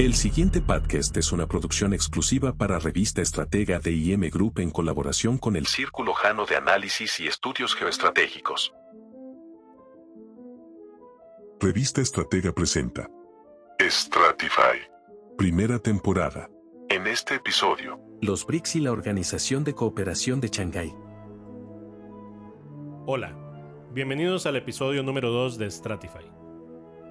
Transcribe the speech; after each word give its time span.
El 0.00 0.14
siguiente 0.14 0.62
podcast 0.62 1.14
es 1.18 1.30
una 1.30 1.46
producción 1.46 1.92
exclusiva 1.92 2.54
para 2.54 2.78
Revista 2.78 3.20
Estratega 3.20 3.80
de 3.80 3.92
IM 3.92 4.30
Group 4.30 4.60
en 4.60 4.70
colaboración 4.70 5.36
con 5.36 5.56
el 5.56 5.66
Círculo 5.66 6.14
Jano 6.14 6.46
de 6.46 6.56
Análisis 6.56 7.20
y 7.20 7.26
Estudios 7.26 7.74
Geoestratégicos. 7.74 8.72
Revista 11.60 12.00
Estratega 12.00 12.50
presenta 12.52 13.10
Stratify. 13.78 14.80
Primera 15.36 15.78
temporada. 15.78 16.48
En 16.88 17.06
este 17.06 17.34
episodio, 17.34 18.00
los 18.22 18.46
BRICS 18.46 18.76
y 18.76 18.80
la 18.80 18.92
Organización 18.92 19.64
de 19.64 19.74
Cooperación 19.74 20.40
de 20.40 20.48
Shanghái. 20.48 20.94
Hola, 23.04 23.36
bienvenidos 23.92 24.46
al 24.46 24.56
episodio 24.56 25.02
número 25.02 25.28
2 25.30 25.58
de 25.58 25.70
Stratify. 25.70 26.24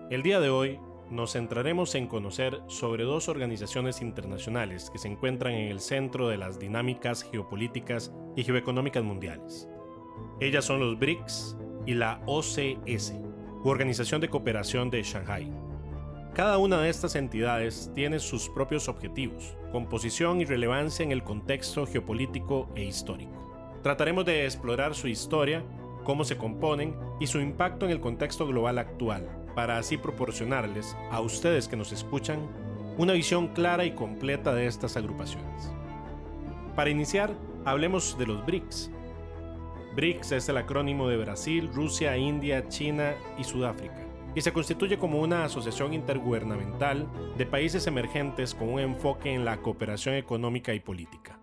El 0.09 0.23
día 0.23 0.39
de 0.39 0.49
hoy 0.49 0.79
nos 1.11 1.33
centraremos 1.33 1.95
en 1.95 2.07
conocer 2.07 2.61
sobre 2.67 3.03
dos 3.03 3.29
organizaciones 3.29 4.01
internacionales 4.01 4.89
que 4.89 4.99
se 4.99 5.07
encuentran 5.07 5.53
en 5.53 5.69
el 5.69 5.79
centro 5.79 6.27
de 6.27 6.37
las 6.37 6.59
dinámicas 6.59 7.23
geopolíticas 7.23 8.13
y 8.35 8.43
geoeconómicas 8.43 9.03
mundiales. 9.03 9.67
Ellas 10.39 10.65
son 10.65 10.79
los 10.79 10.99
BRICS 10.99 11.57
y 11.85 11.93
la 11.93 12.21
OCS, 12.25 13.13
Organización 13.63 14.21
de 14.21 14.29
Cooperación 14.29 14.89
de 14.89 15.03
Shanghái. 15.03 15.51
Cada 16.33 16.57
una 16.57 16.79
de 16.79 16.89
estas 16.89 17.15
entidades 17.15 17.91
tiene 17.95 18.19
sus 18.19 18.47
propios 18.49 18.87
objetivos, 18.87 19.57
composición 19.71 20.39
y 20.39 20.45
relevancia 20.45 21.03
en 21.03 21.11
el 21.11 21.23
contexto 21.23 21.85
geopolítico 21.85 22.69
e 22.75 22.83
histórico. 22.83 23.79
Trataremos 23.81 24.25
de 24.25 24.45
explorar 24.45 24.93
su 24.93 25.07
historia, 25.07 25.63
cómo 26.03 26.23
se 26.23 26.37
componen 26.37 26.95
y 27.19 27.27
su 27.27 27.39
impacto 27.39 27.85
en 27.85 27.91
el 27.91 27.99
contexto 27.99 28.45
global 28.47 28.77
actual, 28.77 29.38
para 29.59 29.77
así 29.77 29.97
proporcionarles 29.97 30.95
a 31.11 31.19
ustedes 31.19 31.67
que 31.67 31.75
nos 31.75 31.91
escuchan 31.91 32.47
una 32.97 33.11
visión 33.11 33.49
clara 33.49 33.83
y 33.83 33.91
completa 33.91 34.55
de 34.55 34.67
estas 34.67 34.95
agrupaciones. 34.95 35.73
Para 36.77 36.91
iniciar, 36.91 37.35
hablemos 37.65 38.17
de 38.17 38.25
los 38.25 38.45
BRICS. 38.45 38.89
BRICS 39.97 40.31
es 40.31 40.47
el 40.47 40.55
acrónimo 40.55 41.09
de 41.09 41.17
Brasil, 41.17 41.69
Rusia, 41.73 42.15
India, 42.15 42.69
China 42.69 43.15
y 43.37 43.43
Sudáfrica, 43.43 44.07
y 44.33 44.39
se 44.39 44.53
constituye 44.53 44.97
como 44.97 45.19
una 45.19 45.43
asociación 45.43 45.93
intergubernamental 45.93 47.09
de 47.37 47.45
países 47.45 47.85
emergentes 47.85 48.55
con 48.55 48.69
un 48.69 48.79
enfoque 48.79 49.33
en 49.33 49.43
la 49.43 49.57
cooperación 49.57 50.15
económica 50.15 50.73
y 50.73 50.79
política. 50.79 51.37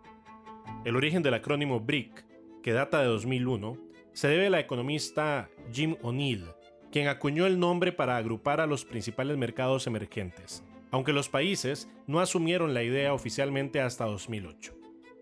El 0.86 0.96
origen 0.96 1.22
del 1.22 1.34
acrónimo 1.34 1.80
BRIC, 1.80 2.24
que 2.62 2.72
data 2.72 2.98
de 3.02 3.08
2001, 3.08 3.76
se 4.14 4.28
debe 4.28 4.46
a 4.46 4.50
la 4.50 4.60
economista 4.60 5.50
Jim 5.70 5.96
O'Neill, 6.00 6.55
quien 6.96 7.08
acuñó 7.08 7.44
el 7.44 7.60
nombre 7.60 7.92
para 7.92 8.16
agrupar 8.16 8.58
a 8.58 8.66
los 8.66 8.86
principales 8.86 9.36
mercados 9.36 9.86
emergentes, 9.86 10.64
aunque 10.90 11.12
los 11.12 11.28
países 11.28 11.90
no 12.06 12.20
asumieron 12.20 12.72
la 12.72 12.84
idea 12.84 13.12
oficialmente 13.12 13.82
hasta 13.82 14.06
2008. 14.06 14.72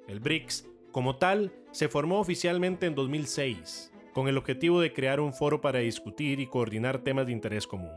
El 0.06 0.20
BRICS, 0.20 0.68
como 0.92 1.16
tal, 1.16 1.52
se 1.72 1.88
formó 1.88 2.20
oficialmente 2.20 2.86
en 2.86 2.94
2006, 2.94 3.92
con 4.12 4.28
el 4.28 4.38
objetivo 4.38 4.80
de 4.80 4.92
crear 4.92 5.18
un 5.18 5.32
foro 5.32 5.60
para 5.60 5.80
discutir 5.80 6.38
y 6.38 6.46
coordinar 6.46 6.98
temas 6.98 7.26
de 7.26 7.32
interés 7.32 7.66
común. 7.66 7.90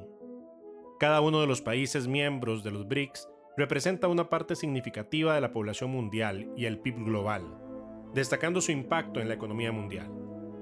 Cada 1.00 1.22
uno 1.22 1.40
de 1.40 1.46
los 1.46 1.62
países 1.62 2.08
miembros 2.08 2.64
de 2.64 2.72
los 2.72 2.88
BRICS 2.88 3.30
representa 3.58 4.08
una 4.08 4.28
parte 4.28 4.56
significativa 4.56 5.36
de 5.36 5.42
la 5.42 5.52
población 5.52 5.92
mundial 5.92 6.52
y 6.58 6.66
el 6.66 6.80
PIB 6.80 7.06
global, 7.06 7.44
destacando 8.16 8.60
su 8.60 8.72
impacto 8.72 9.22
en 9.22 9.28
la 9.28 9.36
economía 9.36 9.72
mundial. 9.72 10.12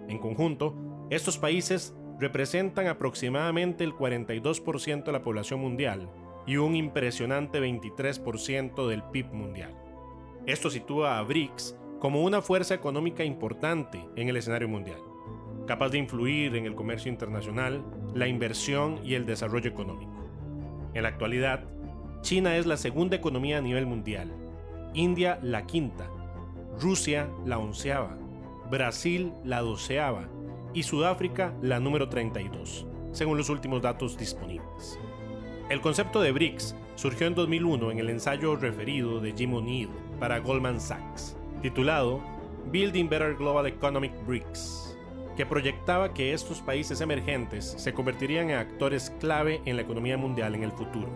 En 0.10 0.20
conjunto, 0.20 0.76
estos 1.10 1.38
países 1.38 1.96
representan 2.20 2.88
aproximadamente 2.88 3.84
el 3.84 3.94
42% 3.94 5.04
de 5.04 5.12
la 5.12 5.22
población 5.22 5.60
mundial 5.60 6.10
y 6.48 6.58
un 6.58 6.76
impresionante 6.76 7.60
23% 7.60 8.88
del 8.88 9.04
PIB 9.04 9.34
mundial. 9.34 9.76
Esto 10.46 10.70
sitúa 10.70 11.18
a 11.18 11.24
BRICS 11.24 11.76
como 12.00 12.24
una 12.24 12.42
fuerza 12.42 12.76
económica 12.76 13.24
importante 13.24 14.00
en 14.16 14.30
el 14.30 14.38
escenario 14.38 14.68
mundial, 14.68 15.00
capaz 15.66 15.90
de 15.90 15.98
influir 15.98 16.56
en 16.56 16.66
el 16.66 16.76
comercio 16.76 17.12
internacional, 17.12 17.84
la 18.14 18.28
inversión 18.28 19.00
y 19.04 19.16
el 19.16 19.26
desarrollo 19.26 19.70
económico. 19.70 20.14
En 20.94 21.04
la 21.04 21.10
actualidad, 21.10 21.64
China 22.22 22.58
es 22.58 22.66
la 22.66 22.78
segunda 22.78 23.16
economía 23.16 23.58
a 23.58 23.62
nivel 23.62 23.86
mundial, 23.86 24.32
India 24.94 25.40
la 25.42 25.66
quinta, 25.66 26.10
Rusia 26.80 27.30
la 27.46 27.58
onceava, 27.58 28.18
Brasil 28.70 29.34
la 29.44 29.62
doceava 29.62 30.30
y 30.76 30.84
Sudáfrica 30.84 31.56
la 31.62 31.80
número 31.80 32.10
32, 32.10 32.86
según 33.14 33.38
los 33.38 33.50
últimos 33.50 33.82
datos 33.82 34.18
disponibles. 34.18 35.00
El 35.70 35.82
concepto 35.82 36.22
de 36.22 36.34
BRICS 36.34 36.76
surgió 36.96 37.26
en 37.26 37.34
2001 37.34 37.92
en 37.92 38.00
el 38.00 38.10
ensayo 38.10 38.56
referido 38.58 39.20
de 39.20 39.32
Jim 39.32 39.54
O'Neill 39.54 39.90
para 40.20 40.40
Goldman 40.40 40.80
Sachs, 40.80 41.36
titulado 41.62 42.22
Building 42.72 43.10
Better 43.10 43.36
Global 43.36 43.66
Economic 43.68 44.12
BRICS, 44.28 44.98
que 45.38 45.46
proyectaba 45.46 46.14
que 46.14 46.34
estos 46.34 46.62
países 46.62 47.00
emergentes 47.02 47.74
se 47.78 47.94
convertirían 47.94 48.50
en 48.50 48.58
actores 48.58 49.12
clave 49.20 49.62
en 49.66 49.78
la 49.78 49.82
economía 49.82 50.18
mundial 50.18 50.56
en 50.56 50.64
el 50.64 50.72
futuro. 50.72 51.10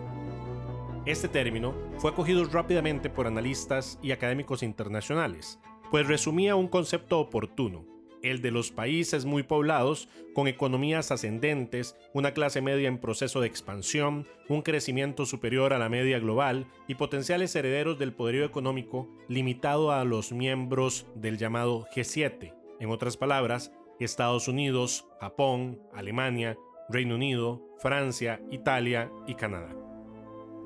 Este 1.04 1.28
término 1.28 1.74
fue 1.98 2.10
acogido 2.10 2.44
rápidamente 2.44 3.10
por 3.10 3.26
analistas 3.26 3.98
y 4.02 4.12
académicos 4.12 4.62
internacionales, 4.62 5.58
pues 5.90 6.06
resumía 6.06 6.56
un 6.56 6.68
concepto 6.68 7.18
oportuno, 7.20 7.89
el 8.22 8.42
de 8.42 8.50
los 8.50 8.70
países 8.70 9.24
muy 9.24 9.42
poblados, 9.42 10.08
con 10.34 10.48
economías 10.48 11.10
ascendentes, 11.10 11.96
una 12.12 12.32
clase 12.32 12.60
media 12.60 12.88
en 12.88 12.98
proceso 12.98 13.40
de 13.40 13.46
expansión, 13.46 14.26
un 14.48 14.62
crecimiento 14.62 15.26
superior 15.26 15.72
a 15.72 15.78
la 15.78 15.88
media 15.88 16.18
global 16.18 16.66
y 16.88 16.94
potenciales 16.94 17.54
herederos 17.56 17.98
del 17.98 18.12
poderío 18.12 18.44
económico 18.44 19.08
limitado 19.28 19.92
a 19.92 20.04
los 20.04 20.32
miembros 20.32 21.06
del 21.14 21.38
llamado 21.38 21.86
G7, 21.94 22.54
en 22.78 22.90
otras 22.90 23.16
palabras, 23.16 23.72
Estados 24.04 24.48
Unidos, 24.48 25.06
Japón, 25.20 25.80
Alemania, 25.92 26.56
Reino 26.88 27.14
Unido, 27.14 27.62
Francia, 27.78 28.40
Italia 28.50 29.10
y 29.26 29.34
Canadá. 29.34 29.74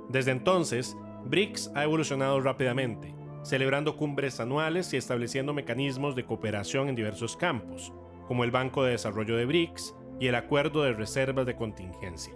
Desde 0.09 0.31
entonces, 0.31 0.97
BRICS 1.25 1.73
ha 1.75 1.85
evolucionado 1.85 2.41
rápidamente, 2.41 3.15
celebrando 3.45 3.97
cumbres 3.97 4.41
anuales 4.41 4.93
y 4.93 4.97
estableciendo 4.97 5.53
mecanismos 5.53 6.17
de 6.17 6.25
cooperación 6.25 6.89
en 6.89 6.95
diversos 6.95 7.37
campos, 7.37 7.93
como 8.27 8.43
el 8.43 8.51
Banco 8.51 8.83
de 8.83 8.93
Desarrollo 8.93 9.37
de 9.37 9.45
BRICS 9.45 9.95
y 10.19 10.29
el 10.29 10.35
Acuerdo 10.35 10.83
de 10.83 10.95
Reservas 10.95 11.45
de 11.45 11.55
Contingencia. 11.55 12.35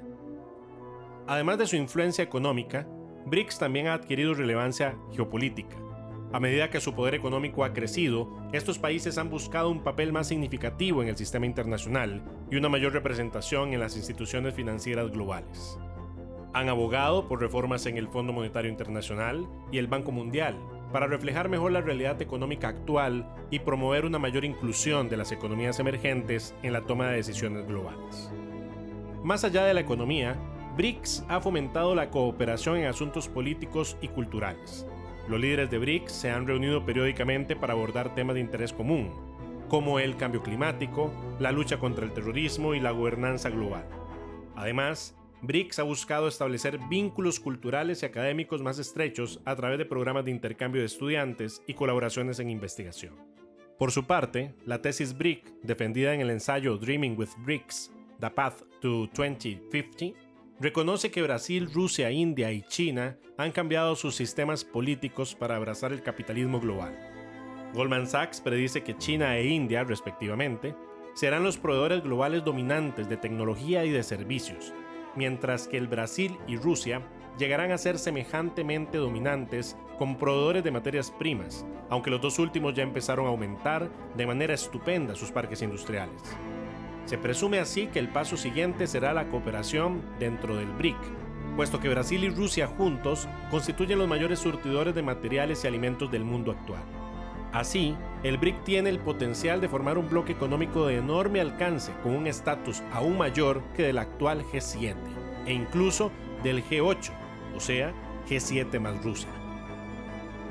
Además 1.26 1.58
de 1.58 1.66
su 1.66 1.76
influencia 1.76 2.22
económica, 2.22 2.86
BRICS 3.26 3.58
también 3.58 3.86
ha 3.86 3.94
adquirido 3.94 4.34
relevancia 4.34 4.96
geopolítica. 5.12 5.76
A 6.30 6.40
medida 6.40 6.68
que 6.68 6.80
su 6.80 6.94
poder 6.94 7.14
económico 7.14 7.64
ha 7.64 7.72
crecido, 7.72 8.28
estos 8.52 8.78
países 8.78 9.16
han 9.16 9.30
buscado 9.30 9.70
un 9.70 9.82
papel 9.82 10.12
más 10.12 10.28
significativo 10.28 11.02
en 11.02 11.08
el 11.08 11.16
sistema 11.16 11.46
internacional 11.46 12.22
y 12.50 12.56
una 12.56 12.68
mayor 12.68 12.92
representación 12.92 13.72
en 13.72 13.80
las 13.80 13.96
instituciones 13.96 14.52
financieras 14.52 15.10
globales. 15.10 15.78
Han 16.52 16.68
abogado 16.68 17.28
por 17.28 17.40
reformas 17.40 17.86
en 17.86 17.96
el 17.96 18.08
Fondo 18.08 18.34
Monetario 18.34 18.70
Internacional 18.70 19.48
y 19.72 19.78
el 19.78 19.86
Banco 19.86 20.12
Mundial, 20.12 20.56
para 20.92 21.06
reflejar 21.06 21.48
mejor 21.48 21.72
la 21.72 21.80
realidad 21.80 22.20
económica 22.22 22.68
actual 22.68 23.28
y 23.50 23.58
promover 23.58 24.04
una 24.04 24.18
mayor 24.18 24.44
inclusión 24.44 25.08
de 25.08 25.16
las 25.16 25.32
economías 25.32 25.78
emergentes 25.78 26.54
en 26.62 26.72
la 26.72 26.82
toma 26.82 27.08
de 27.08 27.16
decisiones 27.16 27.66
globales. 27.66 28.30
Más 29.22 29.44
allá 29.44 29.64
de 29.64 29.74
la 29.74 29.80
economía, 29.80 30.36
BRICS 30.76 31.24
ha 31.28 31.40
fomentado 31.40 31.94
la 31.94 32.08
cooperación 32.08 32.76
en 32.76 32.86
asuntos 32.86 33.28
políticos 33.28 33.96
y 34.00 34.08
culturales. 34.08 34.86
Los 35.28 35.40
líderes 35.40 35.70
de 35.70 35.78
BRICS 35.78 36.12
se 36.12 36.30
han 36.30 36.46
reunido 36.46 36.86
periódicamente 36.86 37.56
para 37.56 37.72
abordar 37.72 38.14
temas 38.14 38.34
de 38.34 38.40
interés 38.40 38.72
común, 38.72 39.10
como 39.68 39.98
el 39.98 40.16
cambio 40.16 40.42
climático, 40.42 41.12
la 41.38 41.52
lucha 41.52 41.78
contra 41.78 42.04
el 42.04 42.12
terrorismo 42.12 42.74
y 42.74 42.80
la 42.80 42.92
gobernanza 42.92 43.50
global. 43.50 43.84
Además, 44.56 45.17
BRICS 45.42 45.78
ha 45.78 45.82
buscado 45.84 46.26
establecer 46.26 46.78
vínculos 46.88 47.38
culturales 47.38 48.02
y 48.02 48.06
académicos 48.06 48.60
más 48.60 48.78
estrechos 48.78 49.40
a 49.44 49.54
través 49.54 49.78
de 49.78 49.84
programas 49.84 50.24
de 50.24 50.32
intercambio 50.32 50.80
de 50.80 50.86
estudiantes 50.86 51.62
y 51.66 51.74
colaboraciones 51.74 52.40
en 52.40 52.50
investigación. 52.50 53.14
Por 53.78 53.92
su 53.92 54.04
parte, 54.04 54.54
la 54.66 54.82
tesis 54.82 55.16
BRIC, 55.16 55.60
defendida 55.62 56.12
en 56.12 56.20
el 56.20 56.30
ensayo 56.30 56.76
Dreaming 56.76 57.16
with 57.16 57.28
BRICS, 57.44 57.92
The 58.18 58.30
Path 58.30 58.62
to 58.80 59.08
2050, 59.14 60.18
reconoce 60.58 61.12
que 61.12 61.22
Brasil, 61.22 61.70
Rusia, 61.72 62.10
India 62.10 62.50
y 62.50 62.62
China 62.62 63.16
han 63.36 63.52
cambiado 63.52 63.94
sus 63.94 64.16
sistemas 64.16 64.64
políticos 64.64 65.36
para 65.36 65.54
abrazar 65.54 65.92
el 65.92 66.02
capitalismo 66.02 66.58
global. 66.58 66.98
Goldman 67.74 68.08
Sachs 68.08 68.40
predice 68.40 68.82
que 68.82 68.96
China 68.96 69.36
e 69.36 69.46
India, 69.46 69.84
respectivamente, 69.84 70.74
serán 71.14 71.44
los 71.44 71.58
proveedores 71.58 72.02
globales 72.02 72.44
dominantes 72.44 73.08
de 73.08 73.16
tecnología 73.16 73.84
y 73.84 73.90
de 73.90 74.02
servicios, 74.02 74.72
mientras 75.18 75.66
que 75.66 75.76
el 75.76 75.88
Brasil 75.88 76.38
y 76.46 76.56
Rusia 76.56 77.02
llegarán 77.38 77.72
a 77.72 77.78
ser 77.78 77.98
semejantemente 77.98 78.98
dominantes 78.98 79.76
como 79.98 80.16
proveedores 80.16 80.64
de 80.64 80.70
materias 80.70 81.10
primas, 81.10 81.66
aunque 81.90 82.10
los 82.10 82.20
dos 82.20 82.38
últimos 82.38 82.74
ya 82.74 82.84
empezaron 82.84 83.26
a 83.26 83.30
aumentar 83.30 83.90
de 84.16 84.26
manera 84.26 84.54
estupenda 84.54 85.14
sus 85.14 85.30
parques 85.30 85.60
industriales. 85.60 86.22
Se 87.04 87.18
presume 87.18 87.58
así 87.58 87.88
que 87.88 87.98
el 87.98 88.08
paso 88.08 88.36
siguiente 88.36 88.86
será 88.86 89.12
la 89.12 89.28
cooperación 89.28 90.02
dentro 90.18 90.56
del 90.56 90.70
BRIC, 90.72 90.96
puesto 91.56 91.80
que 91.80 91.88
Brasil 91.88 92.22
y 92.22 92.30
Rusia 92.30 92.68
juntos 92.68 93.28
constituyen 93.50 93.98
los 93.98 94.08
mayores 94.08 94.38
surtidores 94.38 94.94
de 94.94 95.02
materiales 95.02 95.64
y 95.64 95.66
alimentos 95.66 96.10
del 96.10 96.24
mundo 96.24 96.52
actual. 96.52 96.97
Así, 97.52 97.96
el 98.22 98.36
BRIC 98.36 98.62
tiene 98.64 98.90
el 98.90 98.98
potencial 98.98 99.60
de 99.60 99.68
formar 99.68 99.96
un 99.96 100.08
bloque 100.08 100.32
económico 100.32 100.86
de 100.86 100.98
enorme 100.98 101.40
alcance 101.40 101.92
con 102.02 102.14
un 102.14 102.26
estatus 102.26 102.82
aún 102.92 103.16
mayor 103.16 103.62
que 103.74 103.84
del 103.84 103.98
actual 103.98 104.44
G7 104.44 104.94
e 105.46 105.52
incluso 105.52 106.10
del 106.42 106.62
G8, 106.62 107.10
o 107.56 107.60
sea, 107.60 107.92
G7 108.28 108.78
más 108.80 109.02
Rusia. 109.02 109.30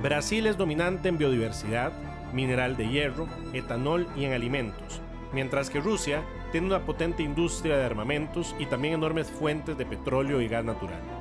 Brasil 0.01 0.47
es 0.47 0.57
dominante 0.57 1.09
en 1.09 1.17
biodiversidad, 1.17 1.91
mineral 2.33 2.77
de 2.77 2.89
hierro, 2.89 3.27
etanol 3.53 4.07
y 4.15 4.25
en 4.25 4.33
alimentos, 4.33 5.01
mientras 5.33 5.69
que 5.69 5.79
Rusia 5.79 6.23
tiene 6.51 6.67
una 6.67 6.85
potente 6.85 7.21
industria 7.21 7.77
de 7.77 7.85
armamentos 7.85 8.55
y 8.59 8.65
también 8.65 8.95
enormes 8.95 9.29
fuentes 9.29 9.77
de 9.77 9.85
petróleo 9.85 10.41
y 10.41 10.47
gas 10.47 10.65
natural. 10.65 11.16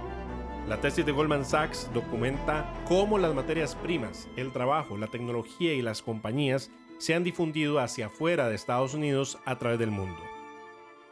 La 0.69 0.81
tesis 0.81 1.07
de 1.07 1.13
Goldman 1.13 1.45
Sachs 1.45 1.89
documenta 1.95 2.69
cómo 2.89 3.19
las 3.19 3.33
materias 3.33 3.77
primas, 3.77 4.29
el 4.37 4.51
trabajo, 4.51 4.97
la 4.97 5.07
tecnología 5.07 5.73
y 5.75 5.81
las 5.81 6.03
compañías 6.03 6.73
se 6.99 7.15
han 7.15 7.23
difundido 7.23 7.79
hacia 7.79 8.07
afuera 8.07 8.49
de 8.49 8.57
Estados 8.57 8.93
Unidos 8.93 9.39
a 9.45 9.59
través 9.59 9.79
del 9.79 9.93
mundo. 9.93 10.21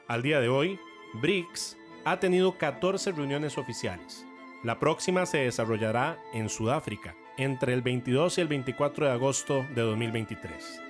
Al 0.08 0.22
día 0.22 0.40
de 0.40 0.48
hoy, 0.48 0.80
BRICS 1.22 1.78
ha 2.04 2.18
tenido 2.18 2.58
14 2.58 3.12
reuniones 3.12 3.56
oficiales. 3.56 4.26
La 4.64 4.80
próxima 4.80 5.24
se 5.24 5.38
desarrollará 5.38 6.18
en 6.32 6.48
Sudáfrica 6.48 7.14
entre 7.38 7.74
el 7.74 7.82
22 7.82 8.38
y 8.38 8.40
el 8.40 8.48
24 8.48 9.06
de 9.06 9.12
agosto 9.12 9.64
de 9.72 9.82
2023. 9.82 10.82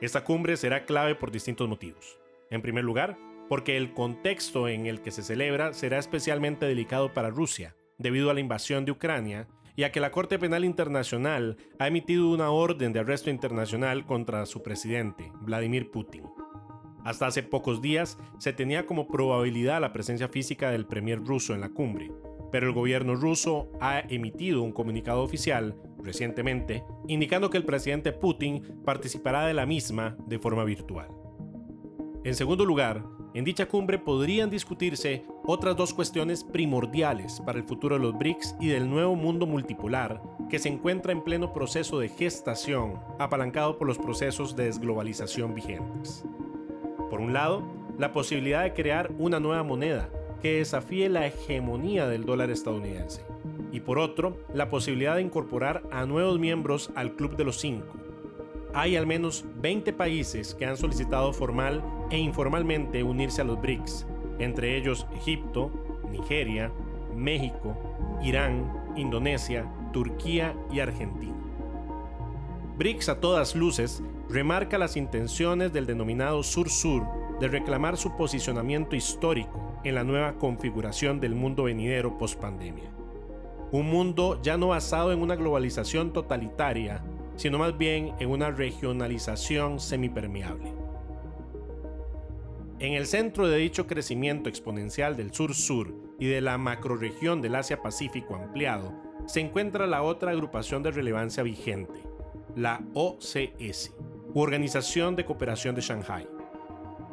Esta 0.00 0.24
cumbre 0.24 0.56
será 0.56 0.86
clave 0.86 1.14
por 1.14 1.30
distintos 1.30 1.68
motivos. 1.68 2.18
En 2.48 2.62
primer 2.62 2.84
lugar, 2.84 3.18
porque 3.50 3.76
el 3.76 3.92
contexto 3.92 4.66
en 4.66 4.86
el 4.86 5.02
que 5.02 5.10
se 5.10 5.22
celebra 5.22 5.74
será 5.74 5.98
especialmente 5.98 6.64
delicado 6.64 7.12
para 7.12 7.28
Rusia, 7.28 7.74
debido 7.98 8.30
a 8.30 8.34
la 8.34 8.40
invasión 8.40 8.84
de 8.84 8.92
Ucrania 8.92 9.48
y 9.76 9.84
a 9.84 9.92
que 9.92 10.00
la 10.00 10.10
Corte 10.10 10.38
Penal 10.38 10.64
Internacional 10.64 11.56
ha 11.78 11.86
emitido 11.86 12.30
una 12.30 12.50
orden 12.50 12.92
de 12.92 13.00
arresto 13.00 13.30
internacional 13.30 14.06
contra 14.06 14.46
su 14.46 14.62
presidente, 14.62 15.30
Vladimir 15.40 15.90
Putin. 15.90 16.24
Hasta 17.04 17.26
hace 17.26 17.42
pocos 17.42 17.80
días 17.80 18.18
se 18.38 18.52
tenía 18.52 18.86
como 18.86 19.08
probabilidad 19.08 19.80
la 19.80 19.92
presencia 19.92 20.28
física 20.28 20.70
del 20.70 20.86
premier 20.86 21.24
ruso 21.24 21.54
en 21.54 21.60
la 21.60 21.68
cumbre, 21.68 22.10
pero 22.50 22.66
el 22.66 22.72
gobierno 22.72 23.14
ruso 23.14 23.70
ha 23.80 24.00
emitido 24.00 24.62
un 24.62 24.72
comunicado 24.72 25.22
oficial 25.22 25.76
recientemente 26.02 26.84
indicando 27.06 27.50
que 27.50 27.58
el 27.58 27.64
presidente 27.64 28.12
Putin 28.12 28.82
participará 28.84 29.46
de 29.46 29.54
la 29.54 29.66
misma 29.66 30.16
de 30.26 30.38
forma 30.38 30.64
virtual. 30.64 31.08
En 32.24 32.34
segundo 32.34 32.64
lugar, 32.64 33.04
en 33.38 33.44
dicha 33.44 33.68
cumbre 33.68 34.00
podrían 34.00 34.50
discutirse 34.50 35.24
otras 35.44 35.76
dos 35.76 35.94
cuestiones 35.94 36.42
primordiales 36.42 37.40
para 37.40 37.56
el 37.56 37.64
futuro 37.64 37.94
de 37.94 38.02
los 38.02 38.18
BRICS 38.18 38.56
y 38.58 38.66
del 38.66 38.90
nuevo 38.90 39.14
mundo 39.14 39.46
multipolar 39.46 40.20
que 40.50 40.58
se 40.58 40.68
encuentra 40.68 41.12
en 41.12 41.22
pleno 41.22 41.52
proceso 41.52 42.00
de 42.00 42.08
gestación, 42.08 42.98
apalancado 43.20 43.78
por 43.78 43.86
los 43.86 43.96
procesos 43.96 44.56
de 44.56 44.64
desglobalización 44.64 45.54
vigentes. 45.54 46.24
Por 47.10 47.20
un 47.20 47.32
lado, 47.32 47.62
la 47.96 48.12
posibilidad 48.12 48.64
de 48.64 48.74
crear 48.74 49.12
una 49.20 49.38
nueva 49.38 49.62
moneda 49.62 50.10
que 50.42 50.54
desafíe 50.54 51.08
la 51.08 51.24
hegemonía 51.24 52.08
del 52.08 52.24
dólar 52.24 52.50
estadounidense. 52.50 53.24
Y 53.70 53.78
por 53.78 54.00
otro, 54.00 54.36
la 54.52 54.68
posibilidad 54.68 55.14
de 55.14 55.22
incorporar 55.22 55.84
a 55.92 56.06
nuevos 56.06 56.40
miembros 56.40 56.90
al 56.96 57.14
Club 57.14 57.36
de 57.36 57.44
los 57.44 57.60
Cinco, 57.60 57.98
hay 58.78 58.94
al 58.94 59.08
menos 59.08 59.44
20 59.56 59.92
países 59.92 60.54
que 60.54 60.64
han 60.64 60.76
solicitado 60.76 61.32
formal 61.32 61.82
e 62.10 62.18
informalmente 62.18 63.02
unirse 63.02 63.40
a 63.40 63.44
los 63.44 63.60
BRICS, 63.60 64.06
entre 64.38 64.76
ellos 64.76 65.04
Egipto, 65.16 65.72
Nigeria, 66.12 66.70
México, 67.12 67.76
Irán, 68.22 68.72
Indonesia, 68.94 69.68
Turquía 69.92 70.54
y 70.70 70.78
Argentina. 70.78 71.34
BRICS 72.76 73.08
a 73.08 73.20
todas 73.20 73.56
luces 73.56 74.00
remarca 74.28 74.78
las 74.78 74.96
intenciones 74.96 75.72
del 75.72 75.86
denominado 75.86 76.44
Sur-Sur 76.44 77.04
de 77.40 77.48
reclamar 77.48 77.96
su 77.96 78.16
posicionamiento 78.16 78.94
histórico 78.94 79.80
en 79.82 79.96
la 79.96 80.04
nueva 80.04 80.34
configuración 80.34 81.18
del 81.18 81.34
mundo 81.34 81.64
venidero 81.64 82.16
post-pandemia. 82.16 82.92
Un 83.72 83.90
mundo 83.90 84.38
ya 84.40 84.56
no 84.56 84.68
basado 84.68 85.12
en 85.12 85.20
una 85.20 85.34
globalización 85.34 86.12
totalitaria 86.12 87.02
sino 87.38 87.56
más 87.56 87.78
bien 87.78 88.14
en 88.18 88.28
una 88.28 88.50
regionalización 88.50 89.78
semipermeable. 89.80 90.74
En 92.80 92.92
el 92.92 93.06
centro 93.06 93.48
de 93.48 93.56
dicho 93.58 93.86
crecimiento 93.86 94.48
exponencial 94.48 95.16
del 95.16 95.32
sur-sur 95.32 95.94
y 96.18 96.26
de 96.26 96.40
la 96.40 96.58
macroregión 96.58 97.40
del 97.40 97.54
Asia-Pacífico 97.54 98.34
ampliado, 98.34 98.92
se 99.26 99.40
encuentra 99.40 99.86
la 99.86 100.02
otra 100.02 100.32
agrupación 100.32 100.82
de 100.82 100.90
relevancia 100.90 101.42
vigente, 101.42 102.02
la 102.56 102.80
OCS, 102.94 103.94
Organización 104.34 105.16
de 105.16 105.24
Cooperación 105.24 105.74
de 105.74 105.80
Shanghai. 105.80 106.28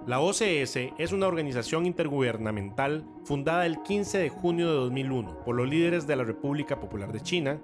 La 0.07 0.19
OCS 0.19 0.75
es 0.98 1.12
una 1.12 1.27
organización 1.27 1.86
intergubernamental 1.86 3.06
fundada 3.24 3.66
el 3.66 3.81
15 3.83 4.18
de 4.18 4.30
junio 4.30 4.68
de 4.68 4.75
2001 4.75 5.44
por 5.44 5.56
los 5.56 5.68
líderes 5.68 6.07
de 6.07 6.16
la 6.16 6.24
República 6.24 6.80
Popular 6.80 7.12
de 7.12 7.22
China, 7.22 7.60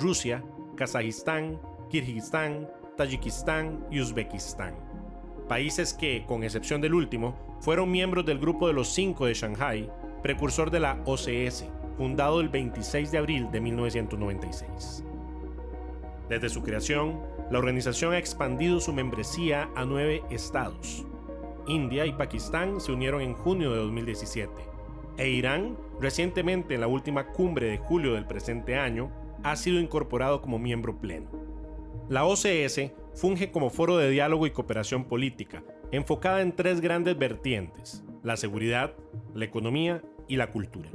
Rusia, 0.00 0.42
Kazajistán, 0.76 1.60
Kirguistán, 1.92 2.70
Tayikistán 2.96 3.86
y 3.90 4.00
Uzbekistán. 4.00 4.74
Países 5.46 5.92
que, 5.92 6.24
con 6.26 6.42
excepción 6.42 6.80
del 6.80 6.94
último, 6.94 7.36
fueron 7.60 7.90
miembros 7.90 8.24
del 8.24 8.38
Grupo 8.38 8.66
de 8.66 8.72
los 8.72 8.88
Cinco 8.88 9.26
de 9.26 9.34
Shanghai, 9.34 9.92
precursor 10.22 10.70
de 10.70 10.80
la 10.80 11.02
OCS, 11.04 11.66
fundado 11.98 12.40
el 12.40 12.48
26 12.48 13.12
de 13.12 13.18
abril 13.18 13.50
de 13.50 13.60
1996. 13.60 15.04
Desde 16.30 16.48
su 16.48 16.62
creación, 16.62 17.20
la 17.50 17.58
organización 17.58 18.14
ha 18.14 18.18
expandido 18.18 18.80
su 18.80 18.94
membresía 18.94 19.68
a 19.76 19.84
nueve 19.84 20.22
estados. 20.30 21.04
India 21.66 22.06
y 22.06 22.14
Pakistán 22.14 22.80
se 22.80 22.90
unieron 22.90 23.20
en 23.20 23.34
junio 23.34 23.70
de 23.70 23.76
2017, 23.76 24.50
e 25.18 25.28
Irán, 25.28 25.76
recientemente 26.00 26.74
en 26.74 26.80
la 26.80 26.86
última 26.86 27.26
cumbre 27.32 27.66
de 27.66 27.76
julio 27.76 28.14
del 28.14 28.24
presente 28.24 28.78
año, 28.78 29.12
ha 29.42 29.56
sido 29.56 29.78
incorporado 29.78 30.40
como 30.40 30.58
miembro 30.58 30.96
pleno. 30.96 31.51
La 32.08 32.24
OCS 32.24 32.92
funge 33.14 33.50
como 33.50 33.70
foro 33.70 33.96
de 33.96 34.10
diálogo 34.10 34.46
y 34.46 34.50
cooperación 34.50 35.04
política, 35.04 35.62
enfocada 35.92 36.42
en 36.42 36.52
tres 36.52 36.80
grandes 36.80 37.16
vertientes, 37.16 38.02
la 38.22 38.36
seguridad, 38.36 38.94
la 39.34 39.44
economía 39.44 40.02
y 40.28 40.36
la 40.36 40.50
cultura. 40.50 40.90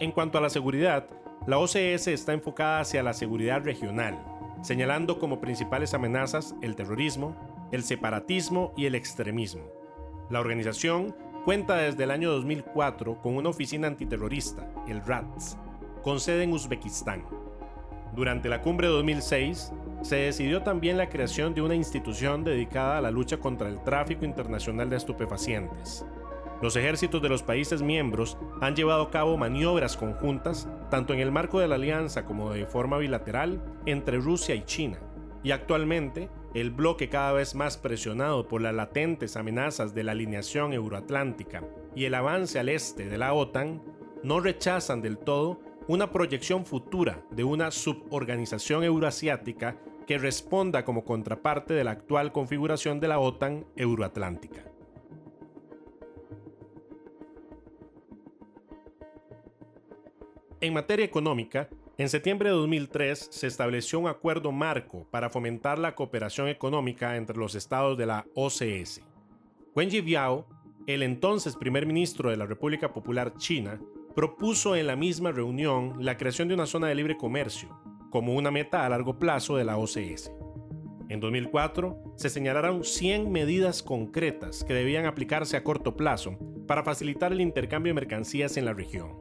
En 0.00 0.12
cuanto 0.12 0.38
a 0.38 0.40
la 0.40 0.50
seguridad, 0.50 1.08
la 1.46 1.58
OCS 1.58 2.08
está 2.08 2.32
enfocada 2.32 2.80
hacia 2.80 3.02
la 3.02 3.12
seguridad 3.12 3.62
regional, 3.64 4.18
señalando 4.62 5.18
como 5.18 5.40
principales 5.40 5.94
amenazas 5.94 6.54
el 6.60 6.74
terrorismo, 6.74 7.36
el 7.72 7.82
separatismo 7.82 8.72
y 8.76 8.86
el 8.86 8.94
extremismo. 8.94 9.62
La 10.28 10.40
organización 10.40 11.14
cuenta 11.44 11.76
desde 11.76 12.04
el 12.04 12.10
año 12.10 12.30
2004 12.30 13.22
con 13.22 13.36
una 13.36 13.48
oficina 13.48 13.88
antiterrorista, 13.88 14.70
el 14.86 15.04
RATS, 15.04 15.56
con 16.02 16.20
sede 16.20 16.44
en 16.44 16.52
Uzbekistán. 16.52 17.24
Durante 18.14 18.48
la 18.48 18.60
cumbre 18.60 18.88
de 18.88 18.94
2006, 18.94 19.72
se 20.02 20.16
decidió 20.16 20.62
también 20.62 20.96
la 20.96 21.08
creación 21.08 21.54
de 21.54 21.62
una 21.62 21.74
institución 21.74 22.44
dedicada 22.44 22.98
a 22.98 23.00
la 23.00 23.10
lucha 23.10 23.38
contra 23.38 23.68
el 23.68 23.82
tráfico 23.82 24.24
internacional 24.24 24.88
de 24.88 24.96
estupefacientes. 24.96 26.04
Los 26.62 26.76
ejércitos 26.76 27.22
de 27.22 27.28
los 27.30 27.42
países 27.42 27.80
miembros 27.80 28.36
han 28.60 28.76
llevado 28.76 29.04
a 29.04 29.10
cabo 29.10 29.38
maniobras 29.38 29.96
conjuntas, 29.96 30.68
tanto 30.90 31.14
en 31.14 31.20
el 31.20 31.32
marco 31.32 31.58
de 31.58 31.68
la 31.68 31.76
alianza 31.76 32.24
como 32.24 32.52
de 32.52 32.66
forma 32.66 32.98
bilateral, 32.98 33.62
entre 33.86 34.18
Rusia 34.18 34.54
y 34.54 34.64
China. 34.64 34.98
Y 35.42 35.52
actualmente, 35.52 36.28
el 36.52 36.70
bloque 36.70 37.08
cada 37.08 37.32
vez 37.32 37.54
más 37.54 37.78
presionado 37.78 38.46
por 38.46 38.60
las 38.60 38.74
latentes 38.74 39.36
amenazas 39.36 39.94
de 39.94 40.04
la 40.04 40.12
alineación 40.12 40.74
euroatlántica 40.74 41.64
y 41.94 42.04
el 42.04 42.14
avance 42.14 42.58
al 42.58 42.68
este 42.68 43.08
de 43.08 43.16
la 43.16 43.32
OTAN, 43.32 43.82
no 44.22 44.40
rechazan 44.40 45.00
del 45.00 45.16
todo 45.16 45.60
una 45.88 46.12
proyección 46.12 46.66
futura 46.66 47.22
de 47.30 47.42
una 47.42 47.70
suborganización 47.70 48.84
euroasiática 48.84 49.78
que 50.10 50.18
responda 50.18 50.84
como 50.84 51.04
contraparte 51.04 51.72
de 51.72 51.84
la 51.84 51.92
actual 51.92 52.32
configuración 52.32 52.98
de 52.98 53.06
la 53.06 53.20
OTAN 53.20 53.64
euroatlántica. 53.76 54.64
En 60.60 60.74
materia 60.74 61.04
económica, 61.04 61.68
en 61.96 62.08
septiembre 62.08 62.48
de 62.48 62.56
2003 62.56 63.28
se 63.30 63.46
estableció 63.46 64.00
un 64.00 64.08
acuerdo 64.08 64.50
marco 64.50 65.06
para 65.12 65.30
fomentar 65.30 65.78
la 65.78 65.94
cooperación 65.94 66.48
económica 66.48 67.16
entre 67.16 67.36
los 67.36 67.54
estados 67.54 67.96
de 67.96 68.06
la 68.06 68.26
OCS. 68.34 69.02
Wen 69.76 69.92
Jibiao, 69.92 70.44
el 70.88 71.04
entonces 71.04 71.54
primer 71.54 71.86
ministro 71.86 72.30
de 72.30 72.36
la 72.36 72.46
República 72.46 72.92
Popular 72.92 73.34
China, 73.36 73.80
propuso 74.16 74.74
en 74.74 74.88
la 74.88 74.96
misma 74.96 75.30
reunión 75.30 76.04
la 76.04 76.16
creación 76.16 76.48
de 76.48 76.54
una 76.54 76.66
zona 76.66 76.88
de 76.88 76.96
libre 76.96 77.16
comercio, 77.16 77.68
como 78.10 78.34
una 78.34 78.50
meta 78.50 78.84
a 78.84 78.88
largo 78.88 79.18
plazo 79.18 79.56
de 79.56 79.64
la 79.64 79.78
OCS. 79.78 80.32
En 81.08 81.18
2004 81.20 82.14
se 82.16 82.28
señalaron 82.28 82.84
100 82.84 83.32
medidas 83.32 83.82
concretas 83.82 84.62
que 84.62 84.74
debían 84.74 85.06
aplicarse 85.06 85.56
a 85.56 85.64
corto 85.64 85.96
plazo 85.96 86.36
para 86.68 86.84
facilitar 86.84 87.32
el 87.32 87.40
intercambio 87.40 87.90
de 87.90 88.00
mercancías 88.00 88.56
en 88.56 88.64
la 88.64 88.74
región. 88.74 89.16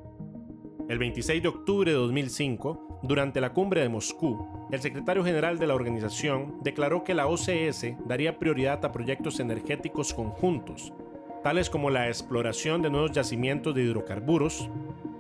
El 0.87 0.99
26 0.99 1.41
de 1.41 1.49
octubre 1.49 1.91
de 1.91 1.97
2005, 1.97 2.99
durante 3.03 3.41
la 3.41 3.53
cumbre 3.53 3.81
de 3.81 3.89
Moscú, 3.89 4.67
el 4.71 4.81
secretario 4.81 5.23
general 5.23 5.57
de 5.57 5.67
la 5.67 5.73
organización 5.73 6.59
declaró 6.63 7.03
que 7.03 7.15
la 7.15 7.27
OCS 7.27 7.95
daría 8.05 8.37
prioridad 8.37 8.83
a 8.85 8.91
proyectos 8.91 9.39
energéticos 9.39 10.13
conjuntos, 10.13 10.93
tales 11.43 11.69
como 11.69 11.89
la 11.89 12.07
exploración 12.07 12.81
de 12.81 12.89
nuevos 12.89 13.11
yacimientos 13.11 13.73
de 13.73 13.83
hidrocarburos, 13.83 14.69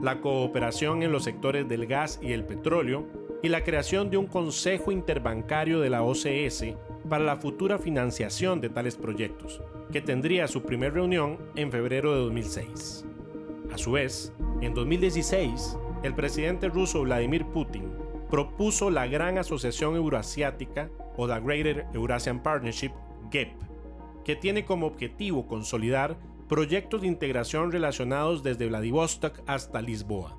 la 0.01 0.21
cooperación 0.21 1.03
en 1.03 1.11
los 1.11 1.23
sectores 1.23 1.67
del 1.67 1.87
gas 1.87 2.19
y 2.21 2.31
el 2.31 2.45
petróleo, 2.45 3.07
y 3.41 3.49
la 3.49 3.63
creación 3.63 4.09
de 4.09 4.17
un 4.17 4.27
Consejo 4.27 4.91
Interbancario 4.91 5.79
de 5.79 5.89
la 5.89 6.03
OCS 6.03 6.65
para 7.07 7.23
la 7.23 7.37
futura 7.37 7.77
financiación 7.77 8.59
de 8.61 8.69
tales 8.69 8.95
proyectos, 8.95 9.61
que 9.91 10.01
tendría 10.01 10.47
su 10.47 10.63
primera 10.63 10.93
reunión 10.93 11.37
en 11.55 11.71
febrero 11.71 12.13
de 12.13 12.21
2006. 12.21 13.05
A 13.73 13.77
su 13.77 13.91
vez, 13.91 14.33
en 14.61 14.73
2016, 14.73 15.77
el 16.03 16.15
presidente 16.15 16.69
ruso 16.69 17.01
Vladimir 17.01 17.45
Putin 17.45 17.91
propuso 18.29 18.89
la 18.89 19.07
Gran 19.07 19.37
Asociación 19.37 19.95
Euroasiática 19.95 20.89
o 21.17 21.27
la 21.27 21.39
Greater 21.39 21.85
Eurasian 21.93 22.43
Partnership, 22.43 22.91
GEP, 23.31 23.53
que 24.23 24.35
tiene 24.35 24.65
como 24.65 24.87
objetivo 24.87 25.47
consolidar 25.47 26.17
proyectos 26.47 27.01
de 27.01 27.07
integración 27.07 27.71
relacionados 27.71 28.43
desde 28.43 28.67
Vladivostok 28.67 29.41
hasta 29.45 29.81
Lisboa, 29.81 30.38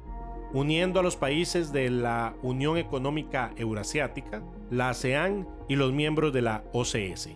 uniendo 0.53 1.01
a 1.01 1.03
los 1.03 1.17
países 1.17 1.73
de 1.73 1.91
la 1.91 2.35
Unión 2.43 2.77
Económica 2.77 3.53
Eurasiática, 3.57 4.43
la 4.71 4.91
ASEAN 4.91 5.49
y 5.69 5.77
los 5.77 5.93
miembros 5.93 6.33
de 6.33 6.43
la 6.43 6.65
OCS. 6.73 7.31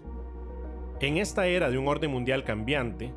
En 1.00 1.18
esta 1.18 1.46
era 1.46 1.70
de 1.70 1.78
un 1.78 1.88
orden 1.88 2.10
mundial 2.10 2.44
cambiante, 2.44 3.12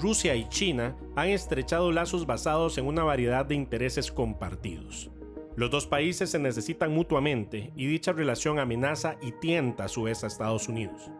Rusia 0.00 0.34
y 0.34 0.48
China 0.48 0.96
han 1.14 1.28
estrechado 1.28 1.92
lazos 1.92 2.26
basados 2.26 2.76
en 2.78 2.86
una 2.86 3.02
variedad 3.02 3.46
de 3.46 3.54
intereses 3.54 4.12
compartidos. 4.12 5.10
Los 5.56 5.70
dos 5.70 5.86
países 5.86 6.30
se 6.30 6.38
necesitan 6.38 6.92
mutuamente 6.92 7.72
y 7.76 7.86
dicha 7.86 8.12
relación 8.12 8.58
amenaza 8.58 9.16
y 9.22 9.32
tienta 9.32 9.84
a 9.84 9.88
su 9.88 10.02
vez 10.02 10.22
a 10.22 10.26
Estados 10.26 10.68
Unidos. 10.68 11.10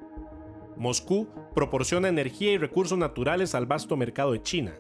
Moscú 0.77 1.27
proporciona 1.55 2.09
energía 2.09 2.53
y 2.53 2.59
recursos 2.59 2.99
naturales 2.99 3.55
al 3.55 3.65
vasto 3.65 3.97
mercado 3.97 4.33
de 4.33 4.43
China. 4.43 4.75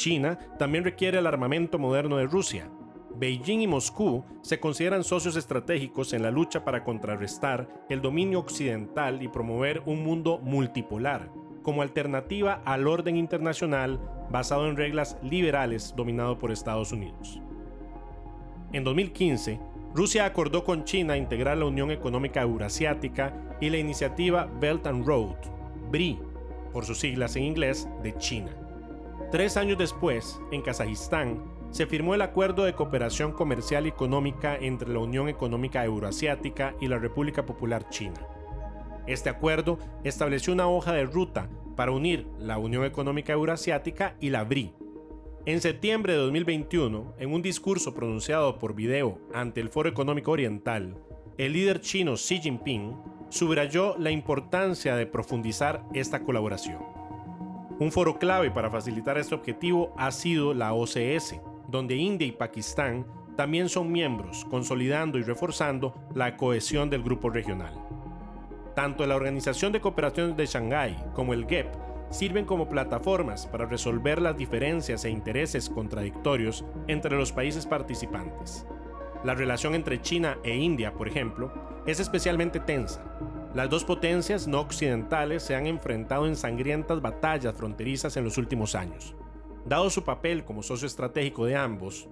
China 0.00 0.38
también 0.58 0.82
requiere 0.82 1.18
el 1.18 1.26
armamento 1.26 1.78
moderno 1.78 2.16
de 2.16 2.24
Rusia. 2.24 2.70
Beijing 3.16 3.60
y 3.60 3.66
Moscú 3.66 4.24
se 4.40 4.58
consideran 4.58 5.04
socios 5.04 5.36
estratégicos 5.36 6.14
en 6.14 6.22
la 6.22 6.30
lucha 6.30 6.64
para 6.64 6.84
contrarrestar 6.84 7.68
el 7.90 8.00
dominio 8.00 8.38
occidental 8.38 9.22
y 9.22 9.28
promover 9.28 9.82
un 9.84 10.02
mundo 10.02 10.38
multipolar, 10.38 11.30
como 11.62 11.82
alternativa 11.82 12.62
al 12.64 12.88
orden 12.88 13.18
internacional 13.18 14.00
basado 14.30 14.68
en 14.68 14.78
reglas 14.78 15.18
liberales 15.22 15.92
dominado 15.94 16.38
por 16.38 16.50
Estados 16.50 16.92
Unidos. 16.92 17.38
En 18.72 18.84
2015, 18.84 19.60
Rusia 19.94 20.24
acordó 20.24 20.64
con 20.64 20.84
China 20.84 21.18
integrar 21.18 21.58
la 21.58 21.66
Unión 21.66 21.90
Económica 21.90 22.40
Eurasiática 22.40 23.34
y 23.60 23.68
la 23.68 23.76
iniciativa 23.76 24.46
Belt 24.46 24.86
and 24.86 25.04
Road, 25.06 25.36
BRI, 25.90 26.18
por 26.72 26.86
sus 26.86 27.00
siglas 27.00 27.36
en 27.36 27.44
inglés, 27.44 27.86
de 28.02 28.16
China. 28.16 28.69
Tres 29.30 29.56
años 29.56 29.78
después, 29.78 30.40
en 30.50 30.60
Kazajistán, 30.60 31.44
se 31.70 31.86
firmó 31.86 32.16
el 32.16 32.22
Acuerdo 32.22 32.64
de 32.64 32.74
Cooperación 32.74 33.30
Comercial 33.30 33.86
y 33.86 33.90
Económica 33.90 34.56
entre 34.56 34.88
la 34.88 34.98
Unión 34.98 35.28
Económica 35.28 35.84
Euroasiática 35.84 36.74
y 36.80 36.88
la 36.88 36.98
República 36.98 37.46
Popular 37.46 37.88
China. 37.90 38.26
Este 39.06 39.30
acuerdo 39.30 39.78
estableció 40.02 40.52
una 40.52 40.66
hoja 40.66 40.92
de 40.92 41.04
ruta 41.04 41.48
para 41.76 41.92
unir 41.92 42.26
la 42.40 42.58
Unión 42.58 42.84
Económica 42.84 43.32
Eurasiática 43.32 44.16
y 44.18 44.30
la 44.30 44.42
BRI. 44.42 44.74
En 45.46 45.60
septiembre 45.60 46.14
de 46.14 46.18
2021, 46.18 47.14
en 47.16 47.32
un 47.32 47.40
discurso 47.40 47.94
pronunciado 47.94 48.58
por 48.58 48.74
video 48.74 49.20
ante 49.32 49.60
el 49.60 49.68
Foro 49.68 49.88
Económico 49.88 50.32
Oriental, 50.32 50.96
el 51.38 51.52
líder 51.52 51.80
chino 51.80 52.14
Xi 52.14 52.40
Jinping 52.40 52.96
subrayó 53.28 53.96
la 53.96 54.10
importancia 54.10 54.96
de 54.96 55.06
profundizar 55.06 55.84
esta 55.94 56.24
colaboración. 56.24 56.99
Un 57.80 57.90
foro 57.90 58.18
clave 58.18 58.50
para 58.50 58.70
facilitar 58.70 59.16
este 59.16 59.34
objetivo 59.34 59.94
ha 59.96 60.10
sido 60.10 60.52
la 60.52 60.74
OCS, 60.74 61.40
donde 61.66 61.96
India 61.96 62.26
y 62.26 62.32
Pakistán 62.32 63.06
también 63.36 63.70
son 63.70 63.90
miembros, 63.90 64.44
consolidando 64.50 65.16
y 65.16 65.22
reforzando 65.22 65.94
la 66.14 66.36
cohesión 66.36 66.90
del 66.90 67.02
grupo 67.02 67.30
regional. 67.30 67.72
Tanto 68.76 69.06
la 69.06 69.16
Organización 69.16 69.72
de 69.72 69.80
Cooperación 69.80 70.36
de 70.36 70.44
Shanghái 70.44 70.94
como 71.14 71.32
el 71.32 71.46
GEP 71.46 71.72
sirven 72.10 72.44
como 72.44 72.68
plataformas 72.68 73.46
para 73.46 73.64
resolver 73.64 74.20
las 74.20 74.36
diferencias 74.36 75.06
e 75.06 75.10
intereses 75.10 75.70
contradictorios 75.70 76.66
entre 76.86 77.16
los 77.16 77.32
países 77.32 77.64
participantes. 77.64 78.66
La 79.24 79.34
relación 79.34 79.74
entre 79.74 80.02
China 80.02 80.36
e 80.44 80.54
India, 80.54 80.92
por 80.92 81.08
ejemplo, 81.08 81.50
es 81.86 81.98
especialmente 81.98 82.60
tensa. 82.60 83.02
Las 83.54 83.68
dos 83.68 83.84
potencias 83.84 84.46
no 84.46 84.60
occidentales 84.60 85.42
se 85.42 85.56
han 85.56 85.66
enfrentado 85.66 86.26
en 86.26 86.36
sangrientas 86.36 87.02
batallas 87.02 87.54
fronterizas 87.54 88.16
en 88.16 88.24
los 88.24 88.38
últimos 88.38 88.76
años. 88.76 89.14
Dado 89.66 89.90
su 89.90 90.04
papel 90.04 90.44
como 90.44 90.62
socio 90.62 90.86
estratégico 90.86 91.46
de 91.46 91.56
ambos, 91.56 92.08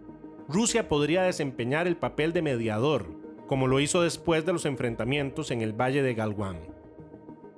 Rusia 0.48 0.88
podría 0.88 1.22
desempeñar 1.22 1.86
el 1.86 1.96
papel 1.96 2.32
de 2.32 2.42
mediador 2.42 3.06
como 3.46 3.66
lo 3.66 3.80
hizo 3.80 4.02
después 4.02 4.44
de 4.44 4.52
los 4.52 4.66
enfrentamientos 4.66 5.50
en 5.50 5.62
el 5.62 5.72
Valle 5.72 6.02
de 6.02 6.14
Galwan. 6.14 6.58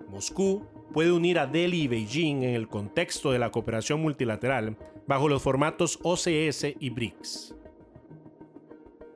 Moscú 0.09 0.65
puede 0.93 1.13
unir 1.13 1.39
a 1.39 1.47
Delhi 1.47 1.83
y 1.83 1.89
Beijing 1.89 2.43
en 2.43 2.55
el 2.55 2.69
contexto 2.69 3.33
de 3.33 3.39
la 3.39 3.51
cooperación 3.51 4.01
multilateral 4.01 4.77
bajo 5.07 5.29
los 5.29 5.43
formatos 5.43 5.99
OCS 6.03 6.77
y 6.79 6.91
BRICS. 6.91 7.55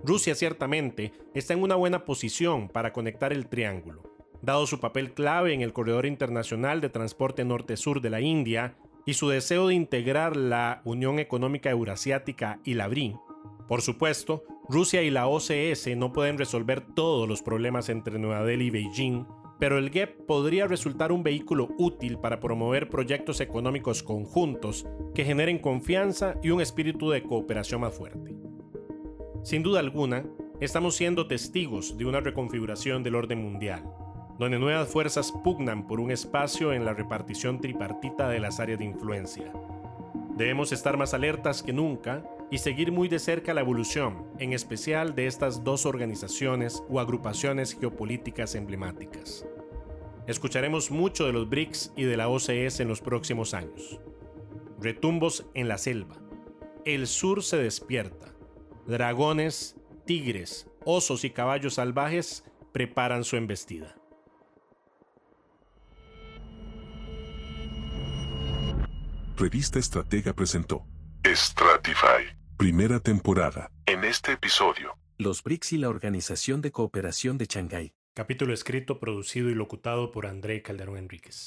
Rusia 0.02 0.35
ciertamente 0.35 1.12
está 1.35 1.54
en 1.54 1.62
una 1.62 1.76
buena 1.76 2.04
posición 2.04 2.68
para 2.68 2.92
conectar 2.92 3.33
el 3.33 3.47
triángulo, 3.47 4.13
dado 4.44 4.66
su 4.66 4.80
papel 4.80 5.12
clave 5.12 5.52
en 5.52 5.62
el 5.62 5.72
corredor 5.72 6.06
internacional 6.06 6.80
de 6.80 6.90
transporte 6.90 7.44
norte-sur 7.44 8.00
de 8.00 8.10
la 8.10 8.20
India 8.20 8.76
y 9.06 9.14
su 9.14 9.28
deseo 9.28 9.68
de 9.68 9.74
integrar 9.74 10.36
la 10.36 10.80
Unión 10.84 11.18
Económica 11.18 11.70
Eurasiática 11.70 12.60
y 12.64 12.74
la 12.74 12.88
BRI. 12.88 13.16
Por 13.68 13.82
supuesto, 13.82 14.44
Rusia 14.68 15.02
y 15.02 15.10
la 15.10 15.26
OCS 15.26 15.96
no 15.96 16.12
pueden 16.12 16.38
resolver 16.38 16.80
todos 16.80 17.28
los 17.28 17.42
problemas 17.42 17.88
entre 17.88 18.18
Nueva 18.18 18.44
Delhi 18.44 18.66
y 18.66 18.70
Beijing, 18.70 19.26
pero 19.58 19.78
el 19.78 19.90
GEP 19.90 20.26
podría 20.26 20.66
resultar 20.66 21.12
un 21.12 21.22
vehículo 21.22 21.68
útil 21.78 22.18
para 22.18 22.40
promover 22.40 22.88
proyectos 22.88 23.40
económicos 23.40 24.02
conjuntos 24.02 24.86
que 25.14 25.24
generen 25.24 25.58
confianza 25.58 26.34
y 26.42 26.50
un 26.50 26.60
espíritu 26.60 27.10
de 27.10 27.22
cooperación 27.22 27.82
más 27.82 27.94
fuerte. 27.94 28.34
Sin 29.42 29.62
duda 29.62 29.80
alguna, 29.80 30.26
estamos 30.60 30.96
siendo 30.96 31.26
testigos 31.26 31.96
de 31.96 32.06
una 32.06 32.20
reconfiguración 32.20 33.02
del 33.02 33.14
orden 33.14 33.42
mundial, 33.42 33.84
donde 34.38 34.58
nuevas 34.58 34.88
fuerzas 34.88 35.32
pugnan 35.32 35.86
por 35.86 36.00
un 36.00 36.10
espacio 36.10 36.72
en 36.72 36.84
la 36.84 36.94
repartición 36.94 37.60
tripartita 37.60 38.28
de 38.28 38.40
las 38.40 38.60
áreas 38.60 38.78
de 38.78 38.86
influencia. 38.86 39.52
Debemos 40.36 40.72
estar 40.72 40.96
más 40.96 41.14
alertas 41.14 41.62
que 41.62 41.72
nunca 41.72 42.24
y 42.50 42.58
seguir 42.58 42.90
muy 42.90 43.08
de 43.08 43.20
cerca 43.20 43.54
la 43.54 43.60
evolución, 43.60 44.26
en 44.38 44.52
especial 44.52 45.14
de 45.14 45.26
estas 45.26 45.62
dos 45.62 45.86
organizaciones 45.86 46.82
o 46.88 46.98
agrupaciones 46.98 47.76
geopolíticas 47.78 48.56
emblemáticas. 48.56 49.46
Escucharemos 50.26 50.90
mucho 50.90 51.26
de 51.26 51.32
los 51.32 51.48
BRICS 51.48 51.92
y 51.96 52.04
de 52.04 52.16
la 52.16 52.28
OCS 52.28 52.80
en 52.80 52.88
los 52.88 53.00
próximos 53.00 53.54
años. 53.54 54.00
Retumbos 54.80 55.46
en 55.54 55.68
la 55.68 55.78
selva. 55.78 56.16
El 56.84 57.06
sur 57.06 57.42
se 57.42 57.56
despierta. 57.56 58.34
Dragones, 58.86 59.76
tigres, 60.04 60.68
osos 60.84 61.24
y 61.24 61.30
caballos 61.30 61.74
salvajes 61.74 62.44
preparan 62.72 63.24
su 63.24 63.36
embestida. 63.36 63.96
Revista 69.36 69.80
Estratega 69.80 70.32
presentó 70.32 70.86
Stratify. 71.26 72.38
Primera 72.56 73.00
temporada. 73.00 73.68
En 73.84 74.04
este 74.04 74.32
episodio. 74.32 74.96
Los 75.18 75.42
BRICS 75.42 75.72
y 75.72 75.78
la 75.78 75.88
Organización 75.88 76.60
de 76.60 76.70
Cooperación 76.70 77.36
de 77.36 77.46
Shanghái. 77.46 77.94
Capítulo 78.14 78.54
escrito, 78.54 79.00
producido 79.00 79.50
y 79.50 79.54
locutado 79.54 80.12
por 80.12 80.26
André 80.26 80.62
Calderón 80.62 80.98
Enríquez. 80.98 81.46